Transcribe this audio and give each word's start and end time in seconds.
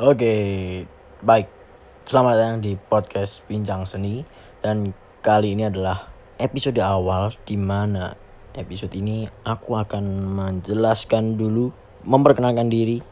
Oke, 0.00 0.32
baik. 1.20 1.52
Selamat 2.08 2.40
datang 2.40 2.64
di 2.64 2.72
podcast 2.72 3.44
Bincang 3.44 3.84
Seni 3.84 4.24
dan 4.64 4.96
kali 5.20 5.52
ini 5.52 5.68
adalah 5.68 6.08
episode 6.40 6.80
awal 6.80 7.36
di 7.44 7.60
mana 7.60 8.16
episode 8.56 8.96
ini 8.96 9.28
aku 9.44 9.76
akan 9.76 10.24
menjelaskan 10.24 11.36
dulu, 11.36 11.76
memperkenalkan 12.08 12.72
diri. 12.72 13.04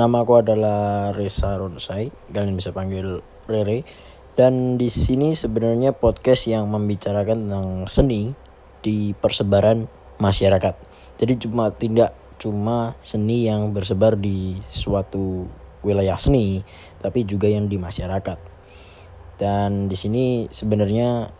Nama 0.00 0.24
aku 0.24 0.40
adalah 0.40 1.12
Reza 1.12 1.60
Ronsai, 1.60 2.08
kalian 2.32 2.56
bisa 2.56 2.72
panggil 2.72 3.20
Rere. 3.44 3.84
Dan 4.32 4.80
di 4.80 4.88
sini 4.88 5.36
sebenarnya 5.36 5.92
podcast 5.92 6.48
yang 6.48 6.72
membicarakan 6.72 7.52
tentang 7.52 7.68
seni 7.84 8.32
di 8.80 9.12
persebaran 9.12 9.84
masyarakat. 10.16 10.72
Jadi 11.20 11.36
cuma 11.36 11.68
tidak 11.68 12.16
cuma 12.40 12.96
seni 13.04 13.44
yang 13.44 13.76
bersebar 13.76 14.16
di 14.16 14.56
suatu 14.72 15.67
wilayah 15.82 16.18
seni, 16.18 16.62
tapi 16.98 17.22
juga 17.24 17.46
yang 17.46 17.70
di 17.70 17.78
masyarakat. 17.78 18.38
Dan 19.38 19.86
di 19.86 19.94
sini 19.94 20.50
sebenarnya 20.50 21.30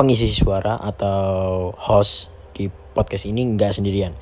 pengisi 0.00 0.32
suara 0.32 0.80
atau 0.80 1.68
host 1.76 2.32
di 2.56 2.72
podcast 2.96 3.28
ini 3.28 3.44
nggak 3.44 3.76
sendirian. 3.76 4.16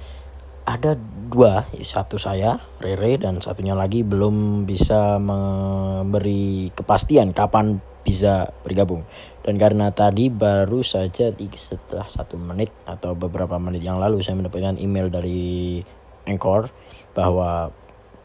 Ada 0.69 0.99
dua, 1.33 1.65
satu 1.81 2.21
saya, 2.21 2.61
Rere, 2.83 3.17
dan 3.17 3.41
satunya 3.41 3.73
lagi 3.73 4.05
belum 4.05 4.69
bisa 4.69 5.17
memberi 5.17 6.69
kepastian 6.77 7.33
kapan 7.33 7.81
bisa 8.05 8.53
bergabung. 8.67 9.07
Dan 9.41 9.57
karena 9.57 9.89
tadi 9.93 10.29
baru 10.29 10.85
saja 10.85 11.33
setelah 11.33 12.05
satu 12.05 12.37
menit 12.37 12.69
atau 12.85 13.17
beberapa 13.17 13.57
menit 13.57 13.81
yang 13.81 13.97
lalu 13.97 14.21
saya 14.21 14.37
mendapatkan 14.37 14.77
email 14.77 15.09
dari 15.09 15.81
Anchor 16.29 16.69
bahwa 17.17 17.73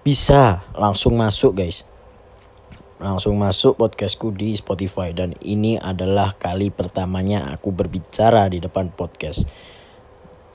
bisa 0.03 0.67
langsung 0.75 1.16
masuk 1.16 1.55
guys. 1.55 1.88
Langsung 2.99 3.39
masuk 3.39 3.80
podcastku 3.80 4.35
di 4.35 4.55
Spotify. 4.59 5.16
Dan 5.16 5.36
ini 5.39 5.80
adalah 5.80 6.36
kali 6.36 6.72
pertamanya 6.72 7.52
aku 7.55 7.72
berbicara 7.72 8.52
di 8.52 8.59
depan 8.59 8.91
podcast. 8.91 9.47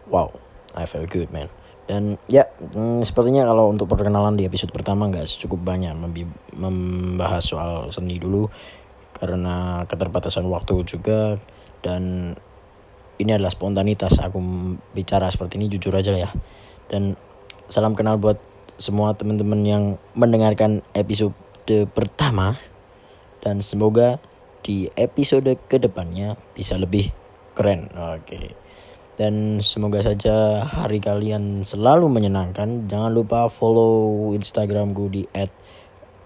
Wow 0.08 0.36
I 0.76 0.84
feel 0.84 1.08
good 1.08 1.32
man. 1.32 1.48
Dan 1.88 2.20
ya 2.28 2.44
hmm, 2.44 3.00
sepertinya 3.00 3.48
kalau 3.48 3.72
untuk 3.72 3.88
perkenalan 3.88 4.36
di 4.36 4.44
episode 4.44 4.68
pertama 4.68 5.08
nggak 5.08 5.24
cukup 5.24 5.64
banyak 5.64 5.96
membahas 6.52 7.40
soal 7.40 7.88
seni 7.88 8.20
dulu. 8.20 8.52
Karena 9.16 9.88
keterbatasan 9.88 10.44
waktu 10.44 10.84
juga. 10.84 11.40
Dan 11.80 12.32
ini 13.16 13.30
adalah 13.32 13.50
spontanitas 13.50 14.20
aku 14.20 14.38
bicara 14.92 15.32
seperti 15.32 15.56
ini 15.56 15.72
jujur 15.72 15.96
aja 15.96 16.12
ya. 16.12 16.30
Dan 16.92 17.16
salam 17.68 17.96
kenal 17.96 18.16
buat 18.16 18.47
semua 18.78 19.12
teman-teman 19.18 19.60
yang 19.66 19.84
mendengarkan 20.14 20.86
episode 20.94 21.34
pertama 21.92 22.56
dan 23.42 23.60
semoga 23.60 24.22
di 24.62 24.88
episode 24.94 25.50
ke 25.66 25.76
depannya 25.82 26.38
bisa 26.54 26.78
lebih 26.78 27.10
keren. 27.58 27.90
Oke. 27.92 28.54
Dan 29.18 29.58
semoga 29.58 29.98
saja 29.98 30.62
hari 30.62 31.02
kalian 31.02 31.66
selalu 31.66 32.06
menyenangkan. 32.06 32.86
Jangan 32.86 33.10
lupa 33.10 33.50
follow 33.50 34.30
Instagramku 34.30 35.10
di 35.10 35.26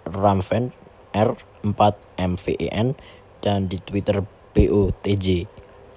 @ramven 0.04 0.76
r 1.16 1.30
4 1.64 2.28
mven 2.36 2.88
dan 3.40 3.58
di 3.68 3.80
Twitter 3.80 4.20
botj 4.52 5.28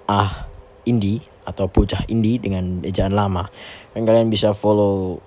ah 0.08 0.48
indi 0.86 1.20
atau 1.46 1.68
bocah 1.68 2.08
indi 2.08 2.40
dengan 2.40 2.80
ejaan 2.80 3.12
lama. 3.12 3.44
Dan 3.92 4.08
kalian 4.08 4.32
bisa 4.32 4.56
follow 4.56 5.20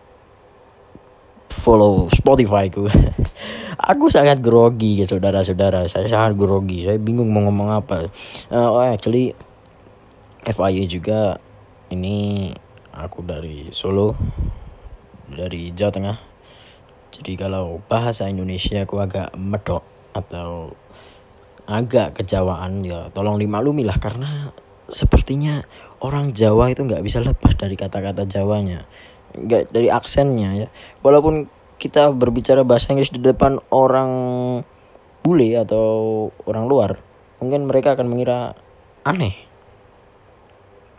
follow 1.52 2.08
Spotify 2.10 2.70
ku. 2.70 2.86
aku 3.92 4.06
sangat 4.08 4.40
grogi 4.40 5.02
ya 5.02 5.06
saudara-saudara. 5.10 5.86
Saya 5.90 6.08
sangat 6.08 6.38
grogi. 6.38 6.86
Saya 6.86 7.02
bingung 7.02 7.30
mau 7.34 7.44
ngomong 7.46 7.70
apa. 7.74 8.08
Uh, 8.54 8.70
oh 8.70 8.84
actually 8.86 9.34
FIA 10.46 10.86
juga 10.88 11.38
ini 11.92 12.50
aku 12.96 13.26
dari 13.26 13.70
Solo 13.74 14.16
dari 15.30 15.74
Jawa 15.76 15.92
Tengah. 15.94 16.18
Jadi 17.10 17.34
kalau 17.36 17.82
bahasa 17.90 18.30
Indonesia 18.30 18.86
aku 18.86 19.02
agak 19.02 19.34
medok 19.36 19.84
atau 20.14 20.74
agak 21.70 22.18
kejawaan 22.18 22.82
ya 22.82 23.14
tolong 23.14 23.38
dimaklumi 23.38 23.86
lah 23.86 24.02
karena 24.02 24.50
sepertinya 24.90 25.62
orang 26.02 26.34
Jawa 26.34 26.74
itu 26.74 26.82
nggak 26.82 27.06
bisa 27.06 27.22
lepas 27.22 27.54
dari 27.54 27.78
kata-kata 27.78 28.26
Jawanya 28.26 28.90
nggak 29.36 29.74
dari 29.74 29.90
aksennya 29.92 30.66
ya. 30.66 30.68
Walaupun 31.06 31.50
kita 31.80 32.12
berbicara 32.12 32.68
bahasa 32.68 32.92
Inggris 32.92 33.14
di 33.14 33.24
depan 33.24 33.58
orang 33.72 34.12
bule 35.24 35.56
atau 35.56 36.28
orang 36.48 36.66
luar 36.68 36.92
mungkin 37.40 37.68
mereka 37.68 37.96
akan 37.96 38.08
mengira 38.12 38.54
aneh. 39.08 39.36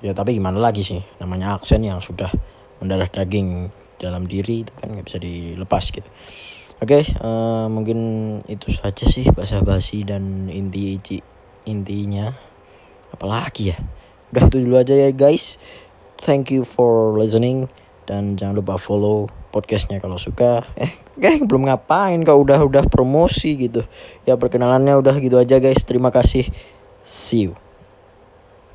Ya 0.00 0.16
tapi 0.16 0.32
gimana 0.41 0.56
lagi 0.56 0.80
sih? 0.80 1.04
Namanya 1.20 1.60
aksen 1.60 1.84
yang 1.84 2.00
sudah 2.00 2.32
mendarah 2.80 3.08
daging 3.12 3.68
dalam 4.00 4.24
diri 4.24 4.64
itu 4.64 4.72
kan 4.80 4.97
nggak 4.97 5.04
bisa 5.04 5.20
dilepas 5.20 5.84
gitu. 5.92 6.08
Oke 6.80 7.04
okay, 7.04 7.04
uh, 7.20 7.28
eh, 7.28 7.66
mungkin 7.68 7.98
itu 8.48 8.72
saja 8.72 9.04
sih 9.04 9.28
bahasa 9.28 9.60
basi 9.60 10.00
dan 10.08 10.48
inti 10.48 10.97
intinya. 11.68 12.32
Apalagi 13.12 13.76
ya? 13.76 13.78
Udah 14.32 14.48
itu 14.48 14.64
dulu 14.64 14.80
aja 14.80 14.97
ya 14.97 15.12
guys. 15.12 15.60
Thank 16.16 16.48
you 16.48 16.64
for 16.64 17.12
listening 17.20 17.68
dan 18.05 18.37
jangan 18.37 18.61
lupa 18.61 18.77
follow 18.77 19.27
podcastnya 19.50 19.99
kalau 19.99 20.16
suka. 20.16 20.65
Eh 20.78 20.93
eh 21.21 21.38
belum 21.41 21.69
ngapain 21.69 22.21
kau? 22.22 22.41
Udah 22.41 22.61
udah 22.65 22.84
promosi 22.87 23.56
gitu. 23.56 23.84
Ya 24.25 24.37
perkenalannya 24.37 25.00
udah 25.00 25.15
gitu 25.21 25.37
aja 25.41 25.61
guys. 25.61 25.83
Terima 25.84 26.12
kasih. 26.12 26.49
See 27.05 27.49
you 27.49 27.69